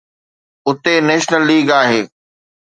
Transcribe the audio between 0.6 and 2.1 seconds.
اتي national league آهي.